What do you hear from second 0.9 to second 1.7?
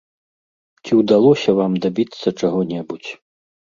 ўдалося